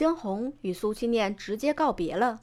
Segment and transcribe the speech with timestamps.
[0.00, 2.40] 惊鸿与苏青念直接告别了。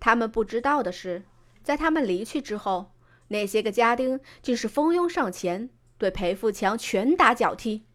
[0.00, 1.22] 他们不知道的是，
[1.62, 2.90] 在他们离去之后，
[3.28, 7.86] 那些个家丁竟是蜂拥上前，对裴富强拳打脚踢。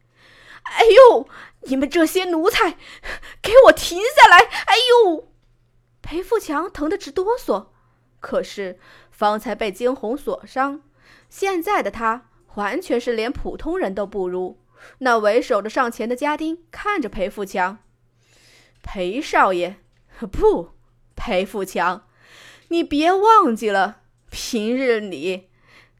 [0.63, 1.27] 哎呦！
[1.63, 2.77] 你们这些奴才，
[3.41, 4.37] 给我停下来！
[4.37, 4.75] 哎
[5.05, 5.27] 呦！
[6.01, 7.65] 裴富强疼得直哆嗦。
[8.21, 8.79] 可是
[9.11, 10.81] 方才被惊鸿所伤，
[11.29, 14.61] 现在的他完全是连普通人都不如。
[14.99, 17.79] 那为首的上前的家丁看着裴富强，
[18.81, 19.77] 裴少爷，
[20.31, 20.71] 不，
[21.15, 22.07] 裴富强，
[22.69, 25.49] 你别忘记了，平日里，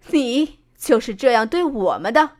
[0.07, 2.37] 你就是这样对我们的。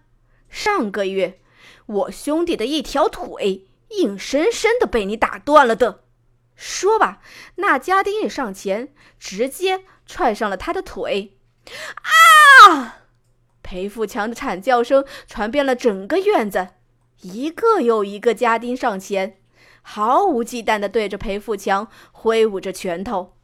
[0.50, 1.40] 上个月，
[1.86, 6.04] 我兄弟的一条腿硬生生的被你打断了的。
[6.56, 7.22] 说吧，
[7.56, 11.38] 那家丁也上前，直接踹上了他的腿。
[12.66, 12.98] 啊！
[13.64, 16.70] 裴富强的惨叫声传遍了整个院子，
[17.22, 19.41] 一个又一个家丁上前，
[19.82, 23.38] 毫无忌惮地对着裴富强挥舞着拳头。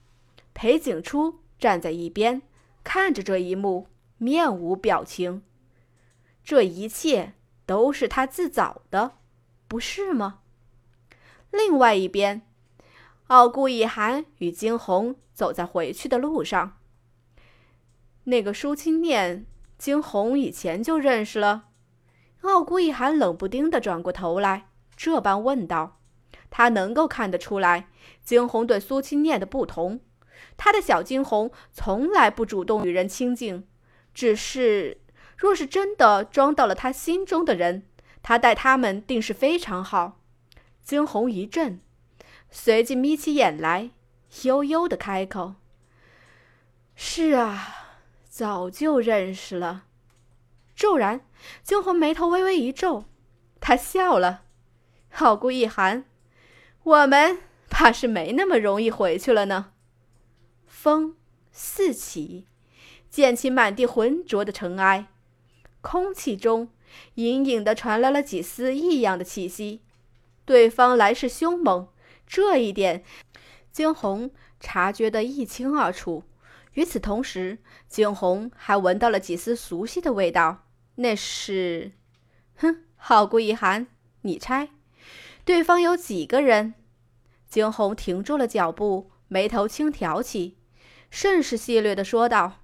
[0.54, 2.42] 裴景初站在一边，
[2.84, 5.44] 看着这一幕，面无表情。
[6.44, 7.34] 这一切
[7.66, 9.18] 都是他自找的，
[9.68, 10.40] 不是吗？
[11.52, 12.42] 另外一边，
[13.28, 16.78] 傲顾一寒与惊鸿走在回去的路上。
[18.24, 19.46] 那个舒清念。
[19.78, 21.66] 惊鸿以前就认识了，
[22.42, 26.00] 傲孤一寒冷不丁地转过头来，这般问道
[26.50, 27.88] ：“他能够看得出来，
[28.23, 30.00] 惊鸿对苏清念的不同。
[30.56, 33.67] 他的小惊鸿从来不主动与人亲近，
[34.14, 35.02] 只是
[35.38, 37.86] 若是真的装到了他心中的人，
[38.22, 40.20] 他待他们定是非常好。”
[40.84, 41.81] 惊鸿一震，
[42.50, 43.92] 随即眯起眼来，
[44.44, 45.56] 悠悠的开口
[46.95, 47.73] ：“是啊。”
[48.30, 49.86] 早就认识了。
[50.76, 51.22] 骤然，
[51.64, 53.06] 惊鸿眉头微微一皱，
[53.59, 54.44] 他笑了。
[55.09, 56.06] 好顾一寒，
[56.88, 59.74] 我们怕是没那么容易回去了呢。
[60.68, 61.18] 风
[61.52, 62.46] 四起，
[63.10, 65.08] 溅起满地浑浊的尘埃，
[65.82, 66.70] 空气中
[67.16, 69.82] 隐隐的传来了几丝异样的气息。
[70.45, 71.89] 对方来势凶猛，
[72.26, 73.04] 这一点，
[73.73, 76.23] 惊鸿察觉得一清二楚。
[76.76, 77.58] 与此同时，
[77.90, 80.64] 惊鸿还闻到了几丝熟悉的味道，
[80.95, 81.92] 那是……
[82.56, 83.88] 哼，好顾一寒，
[84.22, 84.70] 你猜，
[85.44, 86.76] 对方有几个人？
[87.48, 90.58] 惊鸿停住了脚步，眉头轻挑起，
[91.10, 92.60] 甚是戏谑地说道：“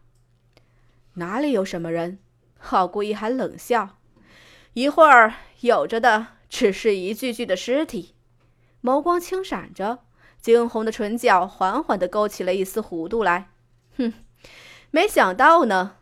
[1.16, 2.20] 哪里有什么人？”
[2.58, 3.98] 好顾一寒冷笑
[4.74, 8.16] ：“一会儿有着的只是一具具的尸体。”
[8.82, 10.00] 眸光轻闪着，
[10.42, 13.50] 惊鸿的唇角缓缓地勾起了一丝弧度来。
[13.98, 14.14] 哼，
[14.92, 15.98] 没想到呢，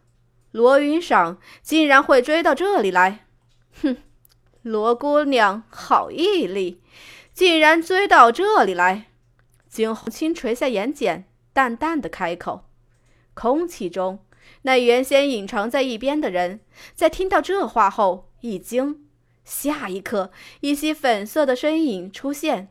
[0.52, 3.26] 罗云赏竟然会追到这里来。
[3.82, 3.98] 哼，
[4.64, 6.82] 罗姑娘好毅力，
[7.42, 9.08] 竟然追到这里来。
[9.68, 12.70] 惊鸿轻垂下眼睑，淡淡的开口。
[13.34, 14.20] 空气中，
[14.62, 16.60] 那原先隐藏在一边的人，
[16.94, 19.08] 在听到这话后一惊，
[19.44, 22.68] 下一刻，一袭粉色的身影出现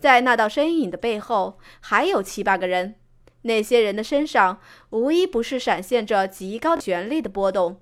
[0.00, 2.96] 在那道身影的背后，还有七八个人。
[3.42, 4.58] 那些人的身上
[4.90, 7.80] 无一不是闪现着极高权力的波动。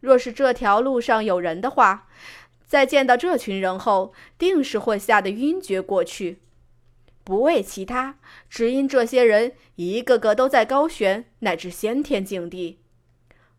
[0.00, 2.06] 若是这条路上有人的话，
[2.66, 6.40] 在见到这群人后，定是会吓得晕厥过去。
[7.22, 8.18] 不为其他，
[8.48, 12.80] 只因这些人一个个都在高悬乃至先天境地。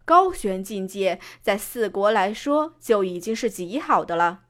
[0.06, 4.44] 高悬境界在四国来说就已经是极好的了。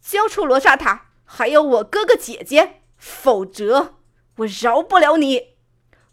[0.00, 3.94] 交出罗刹塔，还有我哥哥姐姐，否则。
[4.38, 5.54] 我饶不了你！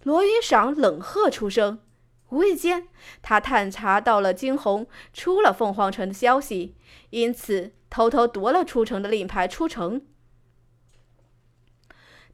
[0.03, 1.79] 罗云赏冷喝出声。
[2.29, 2.87] 无意间，
[3.21, 6.75] 他探查到了惊鸿出了凤凰城的消息，
[7.09, 10.05] 因此偷偷夺了出城的令牌出城。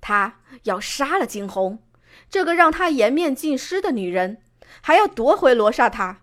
[0.02, 1.82] 他要杀了惊鸿，
[2.30, 4.42] 这个让他颜面尽失的女人，
[4.82, 6.22] 还要夺回罗刹塔。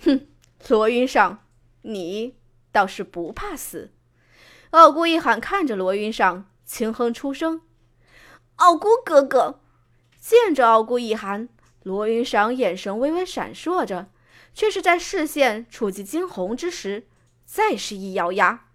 [0.00, 0.26] 哼，
[0.68, 1.44] 罗云赏，
[1.82, 2.36] 你
[2.72, 3.92] 倒是不怕死！
[4.70, 7.62] 傲孤一喊，看着罗云裳，轻哼出声。
[8.56, 9.60] 傲孤哥哥
[10.18, 11.48] 见着傲孤一寒，
[11.88, 14.10] 罗云裳眼神微微闪烁着，
[14.52, 17.08] 却是在视线触及惊鸿之时，
[17.46, 18.66] 再是一咬牙：“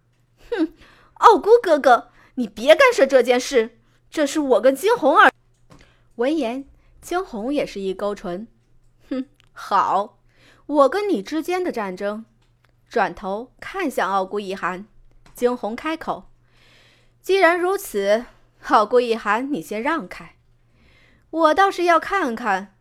[0.50, 0.74] 哼，
[1.20, 3.78] 傲孤哥哥，你别干涉这件事，
[4.10, 5.32] 这是我跟惊鸿儿。”
[6.18, 6.66] 闻言，
[7.02, 8.48] 惊鸿也是一勾唇
[9.12, 10.18] ：“哼，好，
[10.66, 12.26] 我跟你之间的战争。”
[12.90, 14.88] 转头看向傲孤一寒，
[15.36, 16.32] 惊鸿开口
[17.22, 18.26] ：“既然如此。”
[18.70, 20.38] 傲孤一寒，你先让开，
[21.30, 22.73] 我倒是要看看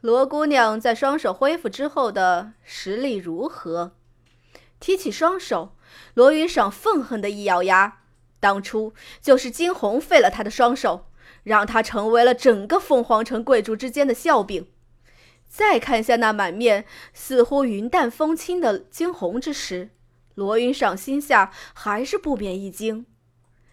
[0.00, 3.92] 罗姑娘在双手恢复之后的实力如何。
[4.78, 5.76] 提起双手，
[6.14, 7.98] 罗云赏愤恨的一咬牙，
[8.40, 11.06] 当初就是惊鸿废了他的双手，
[11.42, 14.68] 让他成为了整个凤凰城贵族之间的笑柄。
[15.46, 19.90] 再看向那满面似乎云淡风轻的惊鸿之时，
[20.34, 23.04] 罗云赏心下还是不免一惊。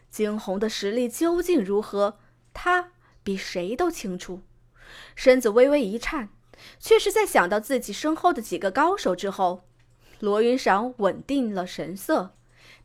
[0.10, 2.20] 惊鸿的实力究竟如何，
[2.54, 2.92] 他
[3.24, 4.42] 比谁都清楚。
[5.16, 6.30] 身子微微一颤，
[6.80, 9.64] 却是在想到自己身后的几个高手之后，
[10.20, 12.36] 罗云赏稳定了神色，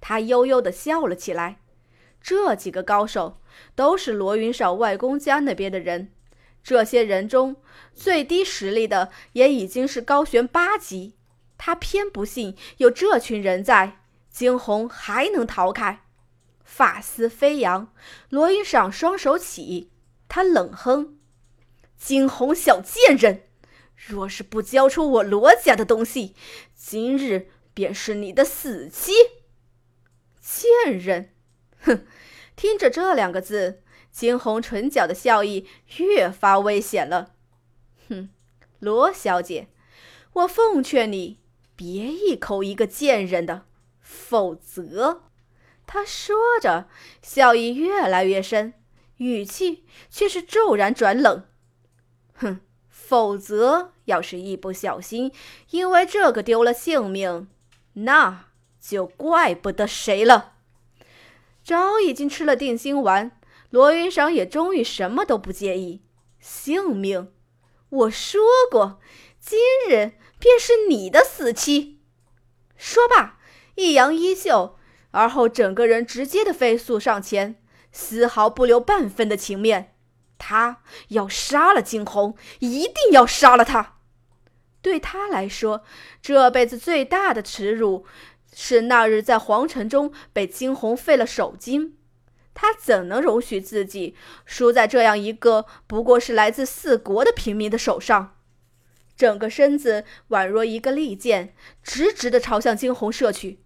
[0.01, 1.61] 他悠悠地笑了起来。
[2.21, 3.41] 这几个高手
[3.75, 6.13] 都是罗云赏外公家那边的人，
[6.63, 7.57] 这些人中
[7.95, 11.15] 最低实力的也已经是高悬八级。
[11.59, 14.01] 他偏不信有这群人在，
[14.31, 16.05] 惊鸿还能逃开。
[16.65, 17.93] 发丝飞扬，
[18.29, 19.91] 罗云赏双手起，
[20.29, 21.19] 他冷哼
[22.05, 23.45] ：“惊鸿小贱人，
[23.95, 26.35] 若是不交出我罗家的东西，
[26.75, 29.13] 今日便是你的死期。”
[30.43, 31.33] 贱人。
[31.79, 32.05] 哼，
[32.57, 35.69] 听着这两个字，惊鸿唇角的笑意
[35.99, 37.35] 越发危险了。
[38.09, 38.31] 哼，
[38.81, 39.69] 罗小姐，
[40.33, 41.39] 我奉劝你
[41.77, 43.67] 别一口一个贱人的，
[44.01, 45.23] 否则……
[45.87, 46.89] 他说着，
[47.23, 48.75] 笑意越来越深，
[49.19, 51.45] 语气却是骤然转冷。
[52.43, 55.33] 哼，否则要是一不小心
[55.71, 57.49] 因为这个丢了性命，
[57.95, 58.47] 那
[58.81, 60.55] 就怪不得谁了。
[61.63, 63.31] 早已经吃了定心丸，
[63.71, 66.03] 罗云赏也终于什么都不介意。
[66.41, 67.33] 性命，
[67.89, 68.41] 我说
[68.71, 68.99] 过，
[69.39, 72.01] 今日便是你的死期。
[72.77, 73.39] 说罢，
[73.77, 74.77] 一扬衣袖，
[75.13, 77.63] 而后整个人直接的飞速上前，
[77.93, 79.92] 丝毫不留半分的情面。
[80.45, 80.79] 他
[81.11, 83.99] 要杀了惊鸿，一定要杀了他。
[84.81, 85.85] 对他来说，
[86.21, 88.05] 这辈子最大的耻辱。
[88.55, 91.97] 是那日在皇城中被惊鸿废了手筋，
[92.53, 98.37] 他怎能容许自己输在这样一个不过是来自四国的平民的手上？
[99.17, 103.61] 整个身子宛若一个利箭，直直的朝向惊鸿射去。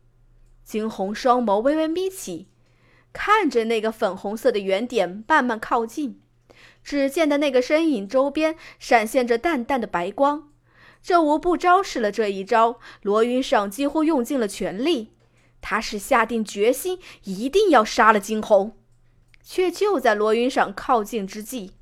[0.63, 2.47] 惊鸿双眸微微眯起，
[3.13, 6.21] 看着那个粉红色的圆点慢慢靠近，
[6.87, 10.53] 只见的那个身影周边闪现着淡淡的白光。
[11.03, 15.17] 这无不昭示了这一招，罗云赏几乎用尽了全力。
[15.61, 18.79] 他是下定决心，一定要杀了惊鸿。
[19.43, 21.73] 却就在罗云赏靠近之际，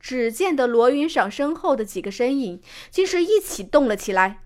[0.00, 4.44] 只见得罗云赏身后的几个身影竟是一起动了起来，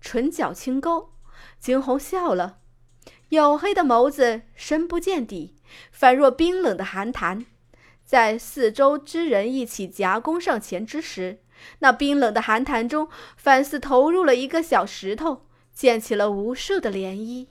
[0.00, 1.14] 唇角轻勾。
[1.58, 2.58] 惊鸿笑了，
[3.30, 5.56] 黝黑的眸子深不见底，
[5.90, 7.46] 仿若冰冷的寒潭。
[8.08, 11.42] 在四周之人一起夹攻上前之时。
[11.80, 13.06] 那冰冷的寒潭中，
[13.36, 15.42] 反似投入了一个小石头，
[15.74, 17.48] 溅起了无数的涟漪。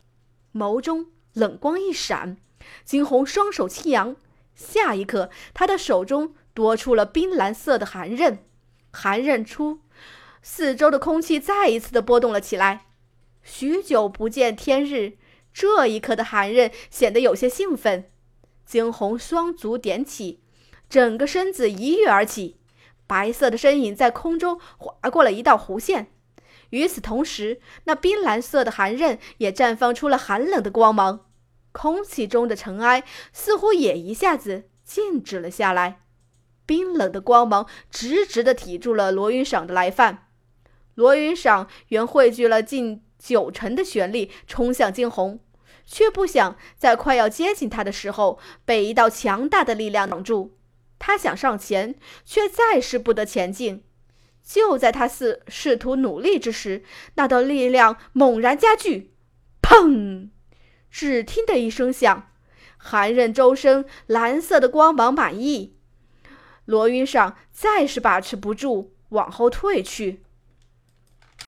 [0.51, 2.37] 眸中冷光一闪，
[2.83, 4.15] 惊鸿双手轻扬，
[4.55, 8.39] 下一刻，他的手中多出了冰蓝色的寒刃。
[8.91, 9.81] 寒刃出，
[10.41, 12.87] 四周的空气再一次的波动了起来。
[13.43, 15.19] 许久不见天日，
[15.53, 18.09] 这一刻的寒刃显得有些兴奋。
[18.65, 20.41] 惊鸿双足点起，
[20.89, 22.57] 整个身子一跃而起。
[23.05, 26.11] 白色的身影在空中划过了一道弧线，
[26.71, 31.25] 与此同时，那冰蓝色的寒刃也绽放出了寒冷的光芒，
[31.71, 36.01] 空气中的尘埃似乎也一下子静止了下来。
[36.65, 40.27] 冰冷的光芒直直地抵住了罗云赏的来犯。
[40.95, 45.39] 罗云赏原汇聚了近九成的玄力冲向惊鸿，
[45.85, 50.56] 却不想在快要接近他的时候被一道强大的力量挡住。
[50.99, 53.83] 他想上前，却再是不得前进。
[54.43, 56.83] 就在他试试图努力之时，
[57.15, 59.13] 那道力量猛然加剧，
[59.61, 60.29] 砰！
[60.89, 62.31] 只听得一声响，
[62.77, 65.77] 寒刃周身蓝色的光芒满溢。
[66.63, 70.23] 罗云裳再是把持不住，往后退去。